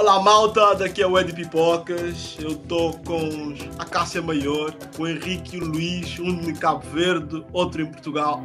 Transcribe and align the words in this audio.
Olá 0.00 0.18
malta, 0.18 0.74
daqui 0.76 1.02
é 1.02 1.06
o 1.06 1.18
Ed 1.18 1.34
Pipocas. 1.34 2.38
Eu 2.40 2.52
estou 2.52 2.98
com 3.00 3.54
a 3.78 3.84
Cássia 3.84 4.22
Maior, 4.22 4.74
o 4.98 5.06
Henrique 5.06 5.58
e 5.58 5.60
o 5.60 5.66
Luís, 5.66 6.18
um 6.18 6.40
de 6.40 6.54
Cabo 6.54 6.80
Verde, 6.88 7.44
outro 7.52 7.82
em 7.82 7.92
Portugal. 7.92 8.42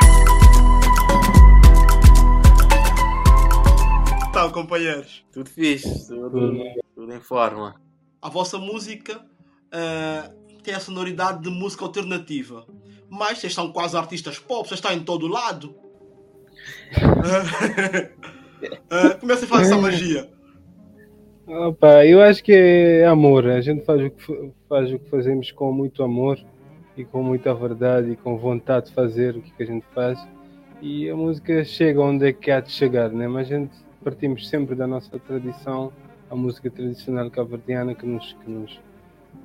Então, 4.28 4.52
companheiros. 4.52 5.23
Tudo 5.31 5.49
fixe, 5.49 6.10
tudo, 6.10 6.52
tudo 6.94 7.13
em 7.13 7.22
forma. 7.22 7.81
A 8.22 8.28
vossa 8.28 8.58
música 8.58 9.17
uh, 9.17 10.62
tem 10.62 10.74
a 10.74 10.79
sonoridade 10.81 11.42
de 11.42 11.49
música 11.49 11.85
alternativa, 11.85 12.67
mas 13.10 13.40
vocês 13.40 13.53
são 13.53 13.72
quase 13.72 13.96
artistas 13.96 14.37
pop, 14.37 14.67
vocês 14.67 14.79
estão 14.79 14.92
em 14.92 15.06
todo 15.06 15.26
lado. 15.26 15.74
uh, 16.91 19.20
como 19.22 19.31
é 19.31 19.35
que 19.35 19.40
você 19.40 19.48
faz 19.48 19.67
essa 19.67 19.77
magia? 19.77 20.34
Opa, 21.48 22.03
eu 22.03 22.23
acho 22.23 22.43
que 22.43 22.52
é 22.52 23.05
amor. 23.05 23.48
A 23.48 23.62
gente 23.62 23.86
faz 23.86 24.02
o, 24.02 24.09
que, 24.09 24.53
faz 24.67 24.91
o 24.91 24.98
que 24.98 25.09
fazemos 25.09 25.52
com 25.52 25.72
muito 25.72 26.02
amor 26.02 26.40
e 26.98 27.05
com 27.05 27.22
muita 27.22 27.53
verdade 27.53 28.12
e 28.12 28.16
com 28.16 28.36
vontade 28.36 28.88
de 28.88 28.94
fazer 28.94 29.36
o 29.36 29.41
que, 29.41 29.62
a 29.62 29.66
gente 29.66 29.86
faz. 29.94 30.20
E 30.81 31.08
a 31.08 31.16
música 31.16 31.63
chega 31.63 32.02
onde 32.02 32.27
é 32.27 32.34
que 32.34 32.50
há 32.50 32.59
de 32.59 32.72
chegar, 32.72 33.12
né? 33.12 33.27
mas 33.27 33.48
a 33.48 33.58
gente 33.58 33.76
partimos 34.03 34.50
sempre 34.50 34.76
da 34.76 34.88
nossa 34.88 35.20
tradição, 35.20 35.94
a 36.31 36.36
música 36.36 36.70
tradicional 36.70 37.30
cabo-verdiana 37.30 37.94
que, 37.94 38.08
nos, 38.08 38.34
que, 38.34 38.50
nos, 38.50 38.81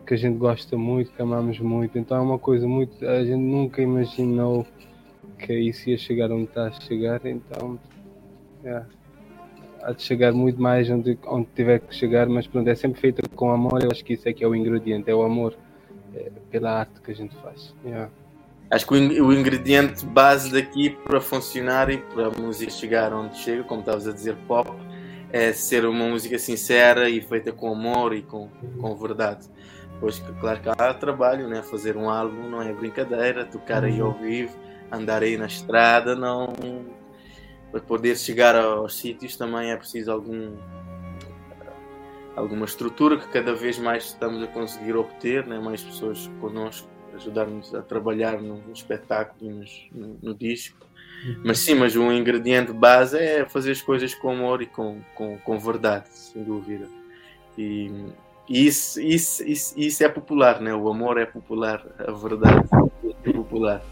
que 0.06 0.14
a 0.14 0.16
gente 0.16 0.38
gosta 0.38 0.78
muito, 0.78 1.12
que 1.12 1.20
amamos 1.20 1.58
muito. 1.58 1.98
Então 1.98 2.16
é 2.16 2.20
uma 2.20 2.38
coisa 2.38 2.66
muito. 2.66 3.06
A 3.06 3.22
gente 3.22 3.36
nunca 3.36 3.82
imaginou 3.82 4.66
que 5.38 5.52
isso 5.52 5.90
ia 5.90 5.98
chegar 5.98 6.32
onde 6.32 6.44
está 6.44 6.68
a 6.68 6.72
chegar. 6.72 7.20
Então, 7.26 7.78
yeah 8.64 8.86
de 9.96 10.02
chegar 10.02 10.32
muito 10.32 10.60
mais 10.60 10.88
onde, 10.90 11.18
onde 11.26 11.48
tiver 11.54 11.80
que 11.80 11.94
chegar, 11.94 12.28
mas 12.28 12.46
pronto, 12.46 12.68
é 12.68 12.74
sempre 12.74 13.00
feita 13.00 13.22
com 13.34 13.50
amor. 13.50 13.82
Eu 13.82 13.90
acho 13.90 14.04
que 14.04 14.14
isso 14.14 14.28
é 14.28 14.32
que 14.32 14.44
é 14.44 14.46
o 14.48 14.54
ingrediente, 14.54 15.10
é 15.10 15.14
o 15.14 15.22
amor 15.22 15.54
é, 16.14 16.30
pela 16.50 16.80
arte 16.80 17.00
que 17.00 17.10
a 17.10 17.14
gente 17.14 17.34
faz. 17.36 17.74
Yeah. 17.84 18.10
Acho 18.70 18.86
que 18.86 18.94
o, 18.94 19.32
ingrediente 19.32 20.06
base 20.06 20.52
daqui 20.52 20.90
para 20.90 21.20
funcionar 21.20 21.90
e 21.90 21.98
para 21.98 22.28
a 22.28 22.30
música 22.30 22.70
chegar 22.70 23.12
onde 23.12 23.36
chega, 23.38 23.64
como 23.64 23.80
estavas 23.80 24.06
a 24.06 24.12
dizer, 24.12 24.36
pop, 24.46 24.70
é 25.32 25.52
ser 25.52 25.84
uma 25.84 26.06
música 26.06 26.38
sincera 26.38 27.08
e 27.10 27.20
feita 27.20 27.50
com 27.50 27.72
amor 27.72 28.14
e 28.14 28.22
com, 28.22 28.48
com 28.80 28.94
verdade. 28.94 29.48
Pois, 29.98 30.20
claro 30.40 30.60
que 30.60 30.68
há 30.68 30.94
trabalho, 30.94 31.48
né? 31.48 31.62
fazer 31.62 31.96
um 31.96 32.08
álbum 32.08 32.48
não 32.48 32.62
é 32.62 32.72
brincadeira, 32.72 33.44
tocar 33.44 33.82
aí 33.82 34.00
ao 34.00 34.12
vivo, 34.12 34.56
andar 34.90 35.22
aí 35.24 35.36
na 35.36 35.46
estrada, 35.46 36.14
não, 36.14 36.52
para 37.70 37.80
poder 37.80 38.16
chegar 38.16 38.56
aos 38.56 38.98
sítios 38.98 39.36
também 39.36 39.70
é 39.70 39.76
preciso 39.76 40.10
algum 40.10 40.56
alguma 42.36 42.64
estrutura 42.64 43.18
que 43.18 43.28
cada 43.28 43.54
vez 43.54 43.78
mais 43.78 44.04
estamos 44.04 44.42
a 44.42 44.46
conseguir 44.46 44.96
obter, 44.96 45.46
né? 45.46 45.58
mais 45.58 45.82
pessoas 45.82 46.30
connosco, 46.40 46.88
ajudar-nos 47.14 47.74
a 47.74 47.82
trabalhar 47.82 48.40
no, 48.40 48.62
espetáculo 48.72 49.50
e 49.50 49.88
no, 49.92 50.18
no, 50.22 50.34
disco. 50.34 50.86
Uhum. 51.24 51.42
Mas 51.44 51.58
sim, 51.58 51.74
mas 51.74 51.96
um 51.96 52.10
ingrediente 52.10 52.72
base 52.72 53.18
é 53.18 53.44
fazer 53.44 53.72
as 53.72 53.82
coisas 53.82 54.14
com 54.14 54.30
amor 54.30 54.62
e 54.62 54.66
com, 54.66 55.00
com, 55.14 55.36
com 55.38 55.58
verdade, 55.58 56.08
sem 56.10 56.42
dúvida. 56.42 56.88
E, 57.58 57.90
e 58.48 58.66
isso, 58.66 59.00
isso, 59.00 59.46
isso, 59.46 59.74
isso, 59.78 60.02
é 60.02 60.08
popular, 60.08 60.60
né? 60.60 60.74
o 60.74 60.88
amor 60.88 61.18
é 61.18 61.26
popular, 61.26 61.84
a 61.98 62.12
verdade 62.12 62.66
é 63.24 63.32
popular. 63.32 63.82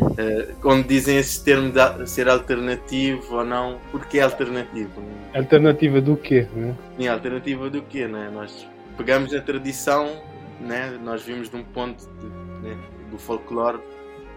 Uh, 0.00 0.54
quando 0.60 0.86
dizem 0.86 1.18
esse 1.18 1.42
termo 1.44 1.70
de 1.70 2.08
ser 2.08 2.28
alternativo 2.28 3.36
ou 3.36 3.44
não, 3.44 3.78
porque 3.90 4.18
é 4.18 4.22
alternativo? 4.22 4.90
Alternativa 5.34 6.00
do 6.00 6.16
quê? 6.16 6.46
Né? 6.54 6.74
Sim, 6.96 7.08
alternativa 7.08 7.70
do 7.70 7.82
quê? 7.82 8.08
Né? 8.08 8.30
Nós 8.32 8.66
pegamos 8.96 9.34
a 9.34 9.40
tradição, 9.40 10.22
né? 10.60 10.98
nós 11.02 11.22
vimos 11.22 11.48
de 11.48 11.56
um 11.56 11.62
ponto 11.62 12.04
de, 12.20 12.26
né? 12.66 12.76
do 13.10 13.18
folclore, 13.18 13.80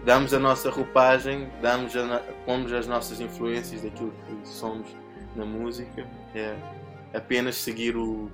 damos 0.04 0.34
a 0.34 0.38
nossa 0.38 0.70
roupagem, 0.70 1.48
damos 1.62 1.96
a, 1.96 2.20
pomos 2.44 2.72
as 2.72 2.86
nossas 2.86 3.20
influências 3.20 3.82
daquilo 3.82 4.12
que 4.26 4.48
somos 4.48 4.86
na 5.34 5.44
música, 5.44 6.06
é 6.34 6.54
apenas 7.14 7.56
seguir 7.56 7.96
o 7.96 8.30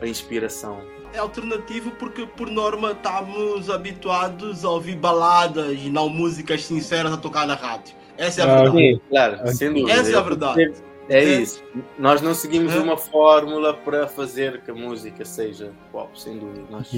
a 0.00 0.06
inspiração 0.06 0.80
é 1.16 1.18
alternativo 1.18 1.90
porque, 1.92 2.26
por 2.26 2.50
norma, 2.50 2.92
estamos 2.92 3.70
habituados 3.70 4.64
a 4.64 4.70
ouvir 4.70 4.96
baladas 4.96 5.78
e 5.78 5.88
não 5.88 6.08
músicas 6.08 6.64
sinceras 6.64 7.12
a 7.12 7.16
tocar 7.16 7.46
na 7.46 7.54
rádio. 7.54 7.94
Essa 8.18 8.42
é 8.42 8.44
a 8.44 8.52
ah, 8.52 8.62
verdade. 8.62 8.76
Sim, 8.76 9.00
claro, 9.08 9.48
sem 9.48 9.72
dúvida. 9.72 9.92
Essa 9.92 10.10
é 10.10 10.14
a 10.14 10.20
verdade. 10.20 10.72
É, 11.08 11.22
isso. 11.22 11.62
Nós 11.98 12.20
não 12.20 12.34
seguimos 12.34 12.74
é. 12.74 12.78
uma 12.78 12.96
fórmula 12.96 13.72
para 13.72 14.08
fazer 14.08 14.60
que 14.62 14.70
a 14.70 14.74
música 14.74 15.24
seja 15.24 15.72
pop, 15.92 16.20
sem 16.20 16.38
dúvida. 16.38 16.64
Nós 16.68 16.90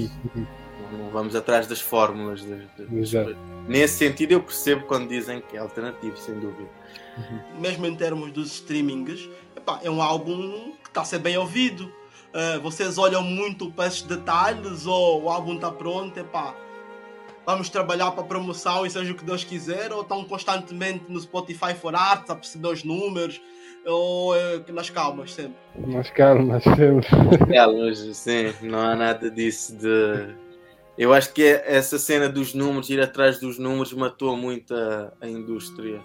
não 0.91 1.09
vamos 1.11 1.35
atrás 1.35 1.67
das 1.67 1.79
fórmulas. 1.79 2.41
De, 2.41 2.67
de, 2.77 3.37
Nesse 3.67 3.97
sentido, 3.97 4.31
eu 4.31 4.41
percebo 4.41 4.85
quando 4.85 5.07
dizem 5.07 5.41
que 5.41 5.55
é 5.55 5.59
alternativo, 5.59 6.17
sem 6.17 6.33
dúvida. 6.39 6.69
Uhum. 7.17 7.61
Mesmo 7.61 7.85
em 7.85 7.95
termos 7.95 8.31
dos 8.31 8.51
streamings, 8.53 9.29
epá, 9.55 9.79
é 9.83 9.89
um 9.89 10.01
álbum 10.01 10.73
que 10.81 10.89
está 10.89 11.01
a 11.01 11.05
ser 11.05 11.19
bem 11.19 11.37
ouvido 11.37 11.98
uh, 12.33 12.59
vocês 12.61 12.97
olham 12.97 13.23
muito 13.23 13.71
para 13.71 13.87
esses 13.87 14.01
detalhes 14.01 14.85
ou 14.85 15.23
o 15.23 15.29
álbum 15.29 15.55
está 15.55 15.71
pronto, 15.71 16.17
epá, 16.17 16.55
vamos 17.45 17.69
trabalhar 17.69 18.11
para 18.11 18.23
a 18.23 18.27
promoção 18.27 18.85
e 18.85 18.89
seja 18.89 19.11
o 19.11 19.15
que 19.15 19.23
Deus 19.23 19.43
quiser, 19.43 19.91
ou 19.91 20.01
estão 20.01 20.23
constantemente 20.23 21.05
no 21.09 21.19
Spotify 21.19 21.73
for 21.73 21.95
Arts 21.95 22.29
a 22.29 22.35
perceber 22.35 22.67
os 22.67 22.83
números, 22.83 23.41
ou 23.85 24.33
uh, 24.33 24.73
nas 24.73 24.89
calmas 24.89 25.33
sempre? 25.33 25.55
Nas 25.75 26.09
calmas 26.11 26.63
sempre. 26.63 27.07
Nas 27.17 27.49
calmas, 27.49 27.99
sim, 28.17 28.53
não 28.61 28.79
há 28.79 28.95
nada 28.95 29.31
disso 29.31 29.75
de. 29.75 30.35
Eu 30.97 31.13
acho 31.13 31.33
que 31.33 31.43
essa 31.65 31.97
cena 31.97 32.27
dos 32.27 32.53
números, 32.53 32.89
ir 32.89 33.01
atrás 33.01 33.39
dos 33.39 33.57
números, 33.57 33.93
matou 33.93 34.35
muito 34.35 34.75
a, 34.75 35.13
a 35.21 35.27
indústria 35.29 36.01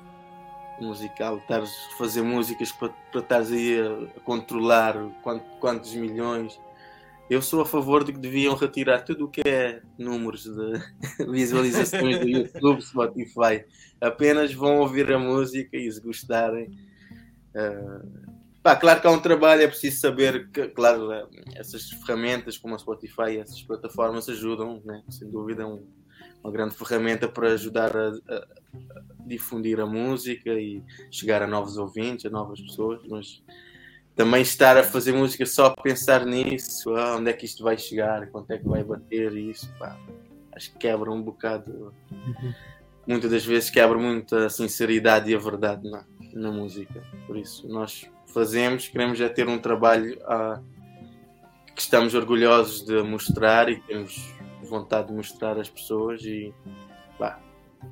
musical, 0.81 1.39
estares 1.39 1.71
a 1.93 1.97
fazer 1.99 2.23
músicas 2.23 2.73
para, 2.73 2.89
para 3.11 3.21
estares 3.21 3.53
aí 3.53 3.81
a, 3.81 4.19
a 4.19 4.21
controlar 4.21 4.97
quantos, 5.23 5.59
quantos 5.61 5.95
milhões. 5.95 6.59
Eu 7.29 7.41
sou 7.41 7.63
a 7.63 7.67
favor 7.67 8.05
de 8.05 8.13
que 8.13 8.19
deviam 8.19 8.55
retirar 8.55 9.01
tudo 9.01 9.25
o 9.25 9.31
que 9.31 9.43
é 9.47 9.81
números 9.99 10.45
de 10.45 11.25
visualizações 11.31 12.21
do 12.21 12.29
YouTube, 12.29 12.83
Spotify. 12.83 13.65
Apenas 14.01 14.53
vão 14.53 14.79
ouvir 14.79 15.11
a 15.11 15.19
música 15.19 15.77
e 15.77 15.91
se 15.91 16.01
gostarem. 16.01 16.79
Uh, 17.55 18.35
pá, 18.63 18.77
claro 18.77 19.01
que 19.01 19.07
há 19.07 19.11
um 19.11 19.21
trabalho, 19.21 19.63
é 19.63 19.69
preciso 19.69 20.01
saber 20.01 20.51
que, 20.51 20.69
claro, 20.69 21.09
essas 21.55 21.89
ferramentas 21.91 22.59
como 22.59 22.75
a 22.75 22.79
Spotify, 22.79 23.39
essas 23.39 23.63
plataformas 23.63 24.29
ajudam, 24.29 24.83
né? 24.85 25.03
sem 25.09 25.31
dúvida, 25.31 25.63
é 25.63 25.67
um, 25.67 25.83
uma 26.43 26.53
grande 26.53 26.75
ferramenta 26.75 27.29
para 27.29 27.53
ajudar 27.53 27.97
a, 27.97 28.09
a 28.29 28.47
difundir 29.27 29.81
a 29.81 29.87
música 29.87 30.51
e 30.51 30.83
chegar 31.11 31.43
a 31.43 31.47
novos 31.47 31.77
ouvintes, 31.79 32.27
a 32.27 32.31
novas 32.31 32.61
pessoas, 32.61 33.01
mas 33.09 33.43
também 34.15 34.43
estar 34.43 34.77
a 34.77 34.85
fazer 34.85 35.13
música 35.13 35.45
só 35.45 35.67
a 35.67 35.83
pensar 35.83 36.25
nisso, 36.25 36.95
ah, 36.95 37.17
onde 37.17 37.31
é 37.31 37.33
que 37.33 37.47
isto 37.47 37.65
vai 37.65 37.77
chegar, 37.77 38.29
quanto 38.29 38.51
é 38.53 38.59
que 38.59 38.69
vai 38.69 38.85
bater 38.85 39.35
isso, 39.37 39.73
pá, 39.79 39.99
acho 40.53 40.73
que 40.73 40.79
quebra 40.79 41.11
um 41.11 41.21
bocado. 41.21 41.93
Uhum. 42.11 42.55
Muitas 43.07 43.31
das 43.31 43.45
vezes 43.45 43.71
quebra 43.71 43.99
muito 43.99 44.37
a 44.37 44.49
sinceridade 44.49 45.31
e 45.31 45.35
a 45.35 45.39
verdade 45.39 45.91
na, 45.91 46.05
na 46.33 46.51
música. 46.51 47.03
Por 47.27 47.37
isso, 47.37 47.67
nós 47.69 48.09
fazemos, 48.33 48.89
queremos 48.89 49.21
é 49.21 49.29
ter 49.29 49.49
um 49.49 49.59
trabalho 49.59 50.19
ah, 50.25 50.61
que 51.75 51.81
estamos 51.81 52.15
orgulhosos 52.15 52.85
de 52.85 53.03
mostrar 53.03 53.69
e 53.69 53.81
temos 53.81 54.33
vontade 54.79 55.09
de 55.09 55.15
mostrar 55.15 55.59
às 55.59 55.69
pessoas 55.69 56.23
e 56.25 56.53
pá, 57.19 57.41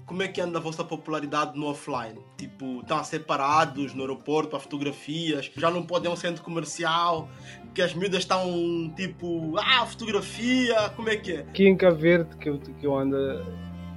como 0.07 0.23
é 0.23 0.29
que 0.29 0.41
anda 0.41 0.59
a 0.59 0.61
vossa 0.61 0.85
popularidade 0.85 1.59
no 1.59 1.67
offline? 1.67 2.19
Tipo, 2.37 2.81
estão 2.81 3.03
separados 3.05 3.95
no 3.95 4.03
aeroporto 4.03 4.51
para 4.51 4.61
fotografias, 4.61 5.51
já 5.57 5.71
não 5.71 5.83
podem 5.83 6.11
ir 6.11 6.15
um 6.15 6.17
centro 6.17 6.43
comercial, 6.43 7.29
que 7.75 7.83
as 7.83 7.95
miúdas 7.95 8.21
estão 8.21 8.93
tipo, 8.97 9.57
ah, 9.59 9.87
fotografia, 9.87 10.91
como 10.97 11.09
é 11.09 11.17
que 11.17 11.33
é? 11.33 11.41
Aqui 11.41 11.69
em 11.69 11.77
Cabo 11.77 11.97
Verde, 11.97 12.37
que 12.37 12.49
eu, 12.49 12.59
que 12.59 12.87
eu 12.87 12.97
ando, 12.97 13.17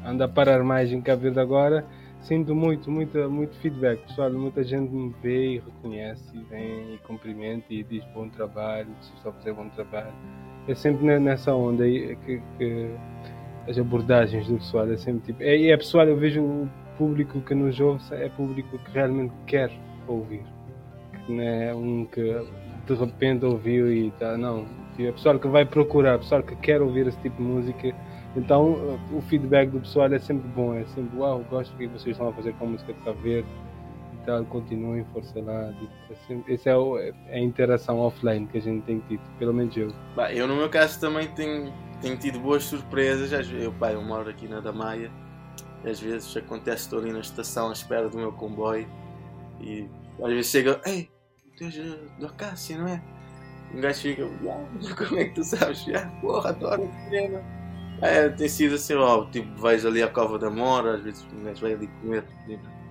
ando 0.05 0.23
a 0.23 0.27
parar 0.27 0.63
mais 0.63 0.91
em 0.91 1.01
Cabo 1.01 1.23
Verde 1.23 1.39
agora, 1.39 1.85
sinto 2.21 2.55
muito, 2.55 2.89
muito, 2.91 3.17
muito 3.29 3.55
feedback. 3.57 4.05
Pessoal, 4.07 4.31
muita 4.31 4.63
gente 4.63 4.91
me 4.91 5.13
vê 5.21 5.55
e 5.55 5.59
reconhece, 5.59 6.25
e 6.35 6.43
vem 6.43 6.95
e 6.95 6.97
cumprimenta 6.99 7.65
e 7.69 7.83
diz 7.83 8.03
bom 8.13 8.29
trabalho, 8.29 8.89
se 9.01 9.27
a 9.27 9.31
fazer 9.31 9.53
bom 9.53 9.69
trabalho. 9.69 10.13
É 10.67 10.73
sempre 10.73 11.19
nessa 11.19 11.53
onda 11.53 11.83
aí 11.83 12.15
que, 12.25 12.41
que 12.57 12.89
as 13.67 13.77
abordagens 13.77 14.47
do 14.47 14.55
pessoal. 14.55 14.91
É 14.91 14.97
sempre 14.97 15.21
tipo. 15.25 15.43
É, 15.43 15.67
é 15.67 15.77
pessoal, 15.77 16.07
eu 16.07 16.17
vejo 16.17 16.41
o 16.41 16.69
público 16.97 17.41
que 17.41 17.53
nos 17.53 17.79
ouve 17.79 18.01
é 18.11 18.29
público 18.29 18.77
que 18.79 18.91
realmente 18.91 19.33
quer 19.45 19.71
ouvir. 20.07 20.43
Não 21.27 21.41
é 21.41 21.73
um 21.73 22.05
que 22.05 22.45
de 22.87 22.93
repente 22.93 23.45
ouviu 23.45 23.91
e 23.91 24.11
tá. 24.11 24.37
Não. 24.37 24.65
É 24.97 25.11
pessoal 25.11 25.37
que 25.37 25.47
vai 25.47 25.65
procurar, 25.65 26.19
pessoal 26.19 26.41
que 26.41 26.55
quer 26.55 26.81
ouvir 26.81 27.07
esse 27.07 27.19
tipo 27.19 27.37
de 27.37 27.43
música. 27.43 27.93
Então 28.35 28.97
o 29.11 29.21
feedback 29.21 29.69
do 29.69 29.79
pessoal 29.79 30.11
é 30.13 30.19
sempre 30.19 30.47
bom, 30.49 30.73
é 30.73 30.85
sempre 30.85 31.17
uau, 31.17 31.43
gosto 31.49 31.71
do 31.71 31.77
que 31.77 31.87
vocês 31.87 32.15
estão 32.15 32.29
a 32.29 32.33
fazer 32.33 32.53
com 32.53 32.65
a 32.65 32.69
música 32.69 32.93
de 32.93 32.99
Cabo 33.01 33.19
Verde. 33.21 33.47
Tal, 34.25 34.43
continuem, 34.45 35.05
força 35.13 35.41
lá. 35.41 35.73
Essa 36.47 36.69
é, 36.69 37.13
é 37.27 37.35
a 37.35 37.39
interação 37.39 37.99
offline 37.99 38.47
que 38.47 38.57
a 38.57 38.61
gente 38.61 38.83
tem 38.85 38.99
tido, 39.07 39.21
pelo 39.37 39.53
menos 39.53 39.75
eu. 39.75 39.91
Bah, 40.15 40.33
eu 40.33 40.47
no 40.47 40.55
meu 40.55 40.69
caso 40.69 40.99
também 40.99 41.27
tenho, 41.29 41.73
tenho 42.01 42.17
tido 42.17 42.39
boas 42.39 42.63
surpresas. 42.63 43.31
Eu, 43.51 43.71
pá, 43.73 43.91
eu 43.91 44.01
moro 44.01 44.29
aqui 44.29 44.47
na 44.47 44.59
Damaia, 44.59 45.11
às 45.85 45.99
vezes 45.99 46.35
acontece, 46.35 46.83
estou 46.83 46.99
ali 46.99 47.11
na 47.11 47.19
estação 47.19 47.69
à 47.69 47.73
espera 47.73 48.09
do 48.09 48.17
meu 48.17 48.31
comboio 48.31 48.87
e 49.61 49.87
às 50.21 50.29
vezes 50.29 50.51
chega, 50.51 50.81
ei, 50.85 51.09
tu 51.57 51.65
és 51.65 51.75
do 52.19 52.25
Acácia, 52.25 52.77
não 52.77 52.87
é? 52.87 53.01
Um 53.73 53.81
gajo 53.81 54.01
fica, 54.01 54.27
como 54.95 55.19
é 55.19 55.25
que 55.25 55.35
tu 55.35 55.43
sabes? 55.43 55.85
Ah, 55.95 56.09
porra, 56.21 56.49
adoro 56.49 56.89
cinema. 57.05 57.41
É, 58.01 58.29
tem 58.29 58.47
sido 58.47 58.75
assim, 58.75 58.93
ó, 58.93 59.25
tipo, 59.25 59.53
vais 59.59 59.85
ali 59.85 60.03
à 60.03 60.07
Cova 60.07 60.37
da 60.37 60.49
Mora, 60.49 60.95
às 60.95 61.03
vezes 61.03 61.25
um 61.33 61.43
gajo 61.43 61.61
vai 61.61 61.73
ali 61.73 61.87
comer 61.87 62.23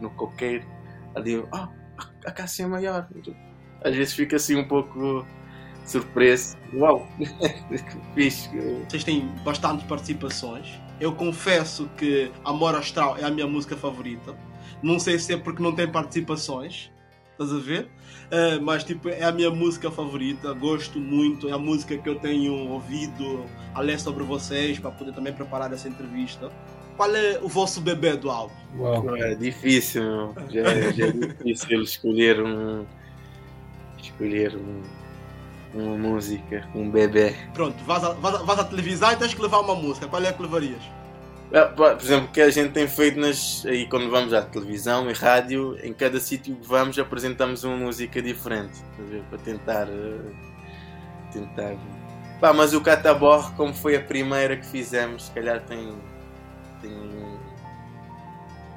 no 0.01 0.11
coqueiro, 0.11 0.65
ali, 1.15 1.39
ó, 1.39 1.47
oh, 1.53 1.69
a 2.27 2.31
Cássia 2.31 2.65
é 2.65 2.67
maior. 2.67 3.09
Às 3.83 3.95
vezes 3.95 4.15
fica 4.15 4.37
assim 4.37 4.57
um 4.57 4.67
pouco 4.67 5.27
surpreso. 5.85 6.57
Uau, 6.75 7.07
fixe. 8.15 8.49
Vocês 8.89 9.05
têm 9.05 9.29
bastantes 9.45 9.87
participações. 9.87 10.81
Eu 11.01 11.15
confesso 11.15 11.89
que 11.97 12.31
Amor 12.45 12.75
Astral 12.75 13.19
é 13.19 13.25
a 13.25 13.31
minha 13.31 13.47
música 13.47 13.77
favorita. 13.77 14.35
Não 14.83 14.99
sei 14.99 15.19
se 15.19 15.33
é 15.33 15.37
porque 15.37 15.63
não 15.63 15.75
tem 15.75 15.91
participações, 15.91 16.91
estás 17.33 17.53
a 17.53 17.59
ver? 17.59 17.91
Uh, 18.25 18.63
mas 18.63 18.85
tipo, 18.85 19.09
é 19.09 19.23
a 19.23 19.33
minha 19.33 19.51
música 19.51 19.91
favorita, 19.91 20.53
gosto 20.53 20.99
muito, 20.99 21.49
é 21.49 21.53
a 21.53 21.59
música 21.59 21.97
que 21.97 22.09
eu 22.09 22.17
tenho 22.17 22.53
ouvido 22.71 23.45
a 23.75 23.81
ler 23.81 23.99
sobre 23.99 24.25
vocês 24.25 24.79
para 24.79 24.91
poder 24.91 25.13
também 25.13 25.33
preparar 25.33 25.73
essa 25.73 25.89
entrevista. 25.89 26.51
Qual 26.97 27.15
é 27.15 27.39
o 27.43 27.49
vosso 27.49 27.81
bebê 27.81 28.17
do 28.17 28.31
álbum? 28.31 28.55
Uau. 28.79 29.17
É 29.17 29.35
difícil, 29.35 30.35
já, 30.51 30.93
já 30.93 31.07
é 31.07 31.13
difícil 31.13 31.83
escolher 31.83 32.43
um 32.43 32.85
escolher 34.01 34.57
um, 34.57 34.83
uma 35.75 35.97
música, 35.97 36.69
um 36.75 36.91
bebê. 36.91 37.35
Pronto, 37.53 37.83
vas, 37.85 38.05
a, 38.05 38.13
vas, 38.13 38.43
vas 38.43 38.59
à 38.59 38.65
televisão 38.65 39.11
e 39.13 39.17
tens 39.17 39.35
que 39.35 39.43
levar 39.43 39.61
uma 39.61 39.75
música. 39.75 40.07
Qual 40.07 40.23
é 40.23 40.33
que 40.33 40.43
levarias? 40.43 40.83
Ah, 41.53 41.67
por 41.67 41.97
exemplo, 42.01 42.29
o 42.29 42.33
que 42.33 42.41
a 42.41 42.51
gente 42.51 42.73
tem 42.73 42.89
feito 42.89 43.19
nas, 43.19 43.65
aí 43.67 43.87
quando 43.87 44.11
vamos 44.11 44.33
à 44.33 44.43
televisão 44.43 45.09
e 45.09 45.13
rádio, 45.13 45.79
em 45.85 45.93
cada 45.93 46.19
sítio 46.19 46.57
que 46.57 46.67
vamos 46.67 46.99
apresentamos 46.99 47.63
uma 47.65 47.77
música 47.77 48.21
diferente 48.21 48.81
para 49.29 49.39
tentar. 49.39 49.89
Eh, 49.89 50.33
tentar. 51.33 51.77
Pá, 52.41 52.53
mas 52.53 52.75
o 52.75 52.81
Cataborre, 52.81 53.55
como 53.57 53.73
foi 53.73 53.95
a 53.95 54.01
primeira 54.01 54.57
que 54.57 54.67
fizemos, 54.67 55.27
se 55.27 55.31
calhar 55.31 55.61
tem. 55.63 55.95
Tem 56.85 56.93
um, 56.93 57.39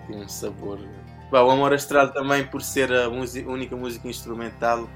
tem 0.08 0.22
um 0.24 0.28
sabor. 0.28 0.80
Pá, 1.30 1.42
o 1.42 1.52
Amor 1.52 1.74
Astral 1.74 2.14
também 2.14 2.46
por 2.46 2.62
ser 2.62 2.92
a 2.92 3.10
música, 3.10 3.50
única 3.50 3.76
música 3.76 4.08
instrumental 4.08 4.88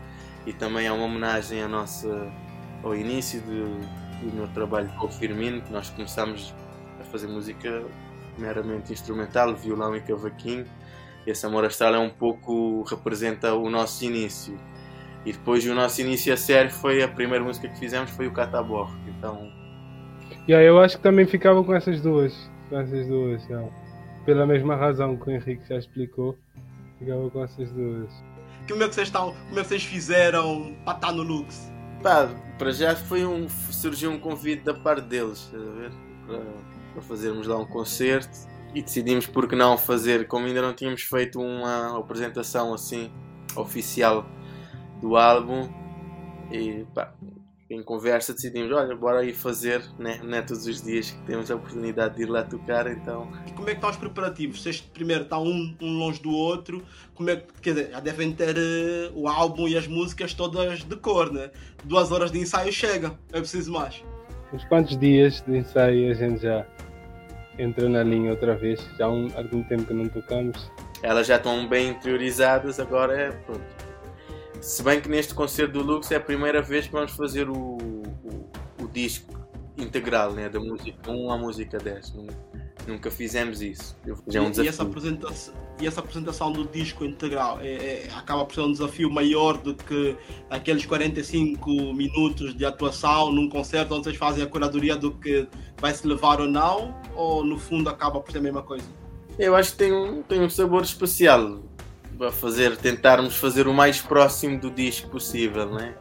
e 0.46 0.54
também 0.54 0.88
é 0.88 0.92
uma 0.92 1.04
homenagem 1.04 1.62
à 1.62 1.68
nossa, 1.68 2.32
ao 2.84 2.96
início 2.96 3.42
do, 3.42 3.80
do 4.22 4.36
meu 4.36 4.48
trabalho 4.48 4.90
com 4.98 5.08
o 5.08 5.12
Firmino, 5.12 5.62
que 5.62 5.72
nós 5.72 5.90
começamos 5.90 6.54
fazer 7.12 7.28
música 7.28 7.84
meramente 8.38 8.94
instrumental, 8.94 9.54
violão 9.54 9.96
e 9.96 10.02
cavaquinho. 10.02 10.66
E 11.28 11.30
esse 11.30 11.46
Amor 11.46 11.66
Astral 11.66 11.94
é 11.94 12.00
um 12.00 12.10
pouco 12.10 12.84
representa 12.84 13.54
o 13.54 13.70
nosso 13.70 14.04
início. 14.06 14.58
E 15.24 15.34
depois 15.34 15.64
o 15.68 15.76
nosso 15.76 16.02
início 16.02 16.34
a 16.34 16.38
sério 16.38 16.72
foi 16.72 17.04
a 17.04 17.08
primeira 17.08 17.44
música 17.44 17.68
que 17.68 17.78
fizemos 17.78 18.10
foi 18.12 18.28
o 18.28 18.32
Cataborre. 18.32 18.98
Então. 19.08 19.52
Yeah, 20.48 20.66
eu 20.66 20.80
acho 20.80 20.98
que 20.98 21.04
também 21.04 21.28
ficava 21.28 21.64
com 21.64 21.76
essas 21.76 22.02
duas. 22.02 22.50
Com 22.72 22.80
essas 22.80 23.06
duas, 23.06 23.44
yeah. 23.46 23.70
Pela 24.26 24.48
mesma 24.48 24.76
razão 24.76 25.16
que 25.16 25.30
o 25.30 25.32
Henrique 25.32 25.68
já 25.70 25.78
explicou. 25.78 26.36
Ficava 26.98 27.30
com 27.30 27.44
essas 27.44 27.72
duas. 27.72 28.12
Como 28.68 28.82
é 28.84 28.88
que 28.88 28.96
vocês 28.96 29.08
estão? 29.08 29.36
Como 29.48 29.60
é 29.60 29.62
que 29.62 29.70
vocês 29.70 29.84
fizeram 29.84 30.76
para 30.84 30.96
estar 30.96 31.12
no 31.12 31.22
Lux? 31.22 31.72
Pá, 32.02 32.30
para 32.58 32.72
já 32.72 32.96
foi 32.96 33.24
um. 33.26 33.48
surgiu 33.50 34.10
um 34.10 34.20
convite 34.20 34.64
da 34.64 34.74
parte 34.74 35.06
deles, 35.06 35.52
a 35.54 35.58
ver? 35.58 35.92
Para 36.26 36.72
para 36.94 37.02
fazermos 37.02 37.48
lá 37.48 37.58
um 37.58 37.66
concerto 37.66 38.50
e 38.74 38.82
decidimos 38.82 39.26
por 39.26 39.48
que 39.48 39.56
não 39.56 39.78
fazer, 39.78 40.28
como 40.28 40.46
ainda 40.46 40.62
não 40.62 40.74
tínhamos 40.74 41.02
feito 41.02 41.40
uma 41.42 42.00
apresentação 42.00 42.74
assim 42.74 43.12
oficial 43.56 44.26
do 45.02 45.18
álbum 45.18 45.70
e 46.52 46.86
pá, 46.94 47.14
em 47.74 47.82
conversa 47.82 48.34
decidimos, 48.34 48.72
olha, 48.72 48.96
bora 48.96 49.20
aí 49.20 49.34
fazer, 49.34 49.82
né? 49.98 50.20
não 50.24 50.38
é 50.38 50.42
todos 50.42 50.68
os 50.68 50.82
dias 50.82 51.12
que 51.12 51.22
temos 51.24 51.50
a 51.50 51.56
oportunidade 51.56 52.18
de 52.18 52.24
ir 52.24 52.26
lá 52.26 52.44
tocar, 52.44 52.86
então... 52.92 53.32
E 53.48 53.52
como 53.52 53.70
é 53.70 53.72
que 53.72 53.78
estão 53.78 53.90
os 53.90 53.98
preparativos? 53.98 54.62
Vocês 54.62 54.82
primeiro 54.82 55.24
estão 55.24 55.44
um, 55.44 55.76
um 55.82 55.98
longe 55.98 56.22
do 56.22 56.32
outro, 56.32 56.84
como 57.16 57.30
é 57.30 57.38
que, 57.38 57.46
quer 57.62 57.74
dizer, 57.74 57.92
já 57.92 58.00
devem 58.00 58.34
ter 58.34 58.58
uh, 58.58 59.12
o 59.14 59.28
álbum 59.28 59.68
e 59.68 59.78
as 59.78 59.88
músicas 59.88 60.34
todas 60.34 60.84
de 60.84 60.96
cor, 60.98 61.32
né? 61.32 61.50
Duas 61.84 62.12
horas 62.12 62.32
de 62.32 62.40
ensaio 62.40 62.74
chega, 62.74 63.18
é 63.32 63.40
preciso 63.40 63.72
mais. 63.72 64.04
Uns 64.54 64.66
quantos 64.66 64.98
dias 64.98 65.42
de 65.48 65.58
ensaio 65.58 66.12
a 66.12 66.14
gente 66.14 66.42
já 66.42 66.68
entra 67.58 67.88
na 67.88 68.04
linha 68.04 68.32
outra 68.32 68.56
vez. 68.56 68.86
Já 68.98 69.06
há 69.06 69.10
um, 69.10 69.30
algum 69.36 69.64
tempo 69.64 69.86
que 69.86 69.94
não 69.94 70.10
tocamos. 70.10 70.70
Elas 71.02 71.28
já 71.28 71.38
estão 71.38 71.68
bem 71.68 71.90
interiorizadas, 71.90 72.80
agora 72.80 73.18
é 73.18 73.32
pronto. 73.32 73.81
Se 74.62 74.84
bem 74.84 75.02
que 75.02 75.10
neste 75.10 75.34
concerto 75.34 75.74
do 75.74 75.82
Lux 75.82 76.12
é 76.12 76.18
a 76.18 76.20
primeira 76.20 76.62
vez 76.62 76.86
que 76.86 76.92
vamos 76.92 77.14
fazer 77.14 77.50
o, 77.50 77.56
o, 77.56 78.52
o 78.80 78.88
disco 78.94 79.34
integral, 79.76 80.34
né? 80.34 80.48
da 80.50 80.60
música 80.60 81.10
1 81.10 81.32
à 81.32 81.38
música 81.38 81.80
10. 81.80 82.14
Nunca 82.88 83.10
fizemos 83.10 83.60
isso. 83.60 83.98
Já 84.28 84.40
é 84.40 84.44
um 84.44 84.52
e, 84.52 84.68
essa 84.68 84.84
apresentação, 84.84 85.54
e 85.80 85.88
essa 85.88 86.00
apresentação 86.00 86.52
do 86.52 86.64
disco 86.66 87.04
integral 87.04 87.60
é, 87.60 87.74
é, 87.74 88.10
acaba 88.16 88.46
por 88.46 88.54
ser 88.54 88.62
um 88.62 88.72
desafio 88.72 89.10
maior 89.10 89.58
do 89.58 89.74
que 89.74 90.16
aqueles 90.48 90.86
45 90.86 91.68
minutos 91.96 92.56
de 92.56 92.64
atuação 92.64 93.32
num 93.32 93.50
concerto 93.50 93.96
onde 93.96 94.04
vocês 94.04 94.18
fazem 94.18 94.44
a 94.44 94.48
curadoria 94.48 94.96
do 94.96 95.12
que 95.12 95.48
vai 95.78 95.92
se 95.92 96.06
levar 96.06 96.40
ou 96.40 96.48
não? 96.48 96.96
Ou 97.16 97.44
no 97.44 97.58
fundo 97.58 97.90
acaba 97.90 98.20
por 98.20 98.32
ser 98.32 98.38
a 98.38 98.42
mesma 98.42 98.62
coisa? 98.62 98.86
Eu 99.40 99.56
acho 99.56 99.72
que 99.72 99.78
tem 99.80 99.92
um, 99.92 100.22
tem 100.22 100.40
um 100.40 100.50
sabor 100.50 100.84
especial 100.84 101.64
para 102.22 102.32
fazer, 102.32 102.78
tentarmos 102.78 103.36
fazer 103.36 103.68
o 103.68 103.74
mais 103.74 104.00
próximo 104.00 104.60
do 104.60 104.70
disco 104.70 105.10
possível, 105.10 105.66
né? 105.72 105.96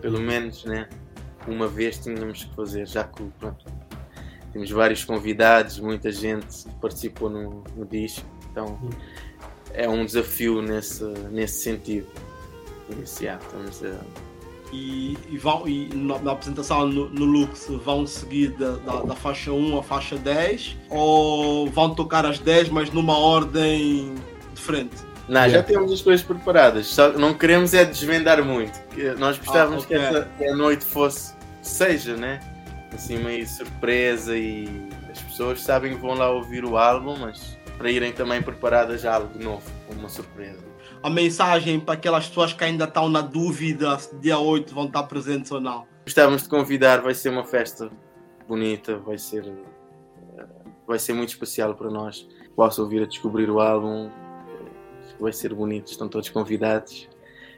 Pelo 0.00 0.20
menos, 0.20 0.64
né? 0.64 0.88
Uma 1.48 1.66
vez 1.66 1.98
tínhamos 1.98 2.44
que 2.44 2.54
fazer, 2.54 2.86
já 2.86 3.02
que 3.02 3.24
pronto, 3.40 3.64
temos 4.52 4.70
vários 4.70 5.04
convidados, 5.04 5.80
muita 5.80 6.12
gente 6.12 6.64
participou 6.80 7.28
no, 7.28 7.64
no 7.76 7.84
disco, 7.84 8.24
então 8.52 8.78
é 9.74 9.88
um 9.88 10.06
desafio 10.06 10.62
nesse, 10.62 11.02
nesse 11.32 11.60
sentido. 11.64 12.06
Yeah, 13.20 13.44
estamos 13.44 13.82
a... 13.82 14.00
e, 14.72 15.18
e, 15.28 15.38
vão, 15.38 15.66
e 15.66 15.88
na, 15.92 16.20
na 16.20 16.32
apresentação 16.32 16.86
no, 16.86 17.08
no, 17.10 17.24
Lux 17.24 17.66
vão 17.84 18.06
seguir 18.06 18.50
da, 18.52 18.76
da, 18.76 19.02
da, 19.02 19.16
faixa 19.16 19.52
1 19.52 19.78
à 19.78 19.82
faixa 19.82 20.16
10 20.16 20.76
ou 20.88 21.68
vão 21.68 21.94
tocar 21.96 22.24
as 22.24 22.38
10 22.38 22.68
mas 22.68 22.90
numa 22.92 23.18
ordem 23.18 24.14
diferente? 24.54 25.07
Não, 25.28 25.48
já 25.48 25.62
temos 25.62 25.92
as 25.92 26.00
coisas 26.00 26.24
preparadas, 26.24 26.86
só 26.86 27.12
não 27.12 27.34
queremos 27.34 27.74
é 27.74 27.84
desvendar 27.84 28.42
muito. 28.42 28.78
Nós 29.18 29.38
gostávamos 29.38 29.84
ah, 29.84 29.86
okay. 29.86 29.98
que, 29.98 30.04
essa, 30.04 30.28
que 30.38 30.44
a 30.46 30.56
noite 30.56 30.84
fosse, 30.84 31.34
seja, 31.60 32.16
né? 32.16 32.40
assim 32.94 33.18
meio 33.18 33.46
surpresa 33.46 34.36
e 34.36 34.88
as 35.10 35.20
pessoas 35.20 35.60
sabem 35.62 35.94
que 35.94 36.00
vão 36.00 36.14
lá 36.14 36.30
ouvir 36.30 36.64
o 36.64 36.76
álbum, 36.76 37.16
mas 37.16 37.58
para 37.76 37.90
irem 37.90 38.12
também 38.12 38.42
preparadas 38.42 39.04
a 39.04 39.14
algo 39.14 39.42
novo, 39.42 39.62
uma 39.90 40.08
surpresa. 40.08 40.66
A 41.02 41.08
mensagem 41.08 41.78
para 41.78 41.94
aquelas 41.94 42.26
pessoas 42.26 42.52
que 42.52 42.64
ainda 42.64 42.84
estão 42.84 43.08
na 43.08 43.20
dúvida 43.20 43.96
se 43.98 44.14
dia 44.16 44.38
8 44.38 44.74
vão 44.74 44.86
estar 44.86 45.04
presentes 45.04 45.50
ou 45.52 45.60
não. 45.60 45.86
Gostávamos 46.04 46.42
de 46.42 46.48
convidar, 46.48 47.00
vai 47.00 47.14
ser 47.14 47.28
uma 47.28 47.44
festa 47.44 47.90
bonita, 48.48 48.96
vai 48.98 49.18
ser 49.18 49.44
vai 50.86 50.98
ser 50.98 51.12
muito 51.12 51.28
especial 51.28 51.74
para 51.74 51.90
nós. 51.90 52.26
Posso 52.56 52.82
ouvir 52.82 53.02
a 53.02 53.06
descobrir 53.06 53.50
o 53.50 53.60
álbum, 53.60 54.10
vai 55.20 55.32
ser 55.32 55.54
bonito, 55.54 55.90
estão 55.90 56.08
todos 56.08 56.28
convidados. 56.28 57.08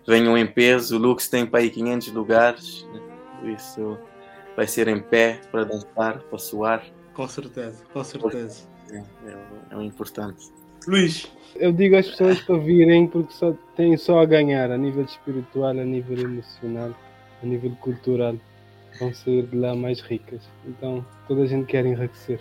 Venham 0.06 0.36
em 0.36 0.46
peso, 0.46 0.96
o 0.96 0.98
Lux 0.98 1.28
tem 1.28 1.46
para 1.46 1.60
aí 1.60 1.70
500 1.70 2.12
lugares, 2.12 2.86
né? 2.92 3.52
isso 3.54 3.98
vai 4.56 4.66
ser 4.66 4.88
em 4.88 5.00
pé 5.00 5.40
para 5.50 5.64
dançar, 5.64 6.20
para 6.20 6.38
suar. 6.38 6.84
Com 7.14 7.28
certeza, 7.28 7.84
com 7.92 8.02
certeza. 8.02 8.68
É, 8.90 8.98
é, 9.26 9.36
é 9.70 9.76
um 9.76 9.82
importante. 9.82 10.50
Luís. 10.86 11.30
Eu 11.56 11.72
digo 11.72 11.96
às 11.96 12.08
pessoas 12.08 12.40
para 12.40 12.56
virem 12.58 13.06
porque 13.06 13.32
só, 13.32 13.54
têm 13.76 13.96
só 13.96 14.20
a 14.20 14.24
ganhar 14.24 14.70
a 14.70 14.78
nível 14.78 15.04
espiritual, 15.04 15.70
a 15.70 15.84
nível 15.84 16.18
emocional, 16.18 16.94
a 17.42 17.46
nível 17.46 17.72
cultural. 17.80 18.36
Vão 18.98 19.12
sair 19.12 19.46
de 19.46 19.56
lá 19.56 19.74
mais 19.74 20.00
ricas. 20.00 20.42
Então 20.64 21.04
toda 21.26 21.42
a 21.42 21.46
gente 21.46 21.66
quer 21.66 21.84
enriquecer. 21.84 22.40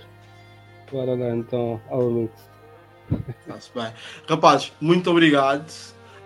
Bora 0.92 1.16
lá 1.16 1.36
então 1.36 1.80
ao 1.90 2.02
Lux. 2.02 2.50
Bem. 3.76 3.94
Rapazes, 4.28 4.74
muito 4.80 5.10
obrigado. 5.10 5.70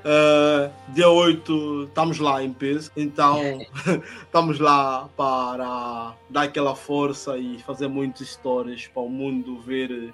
Uh, 0.03 0.69
dia 0.89 1.07
8 1.07 1.85
estamos 1.85 2.19
lá 2.19 2.43
em 2.43 2.51
peso, 2.51 2.91
então 2.97 3.39
estamos 4.21 4.59
lá 4.59 5.07
para 5.15 6.13
dar 6.29 6.41
aquela 6.43 6.75
força 6.75 7.37
e 7.37 7.57
fazer 7.59 7.87
muitas 7.87 8.21
histórias 8.21 8.85
para 8.87 9.01
o 9.01 9.09
mundo 9.09 9.61
ver 9.61 9.87
que 9.87 10.13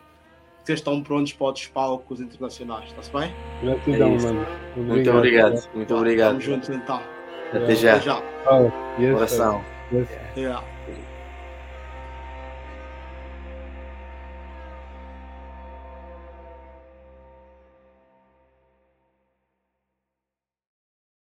vocês 0.63 0.79
estão 0.79 1.01
prontos 1.01 1.33
para 1.33 1.47
outros 1.47 1.67
palcos 1.67 2.21
internacionais, 2.21 2.89
está-se 2.89 3.11
bem? 3.11 3.33
Gratidão, 3.63 4.13
É 4.13 4.21
mano. 4.21 4.47
Muito 4.77 5.11
obrigado, 5.11 5.69
muito 5.73 5.95
obrigado. 5.95 6.39
Estamos 6.39 6.43
juntos 6.43 6.69
então. 6.69 7.01
Até 7.51 7.75
já. 7.75 7.95
Até 7.95 8.05
já. 8.05 8.23
Oh, 8.45 9.01
yes, 9.01 9.13
Coração. 9.15 9.65
yes. 9.91 10.07
Yeah. 10.38 10.63